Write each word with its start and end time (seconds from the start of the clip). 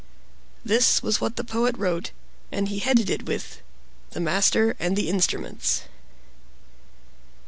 This 0.65 1.03
was 1.03 1.21
what 1.21 1.35
the 1.35 1.43
Poet 1.43 1.77
wrote; 1.77 2.09
and 2.51 2.69
he 2.69 2.79
headed 2.79 3.07
it 3.07 3.27
with: 3.27 3.61
"The 4.09 4.19
Master 4.19 4.75
and 4.79 4.95
the 4.95 5.07
Instruments." 5.09 5.83